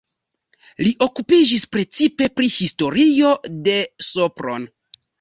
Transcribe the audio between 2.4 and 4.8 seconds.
pri historio de Sopron.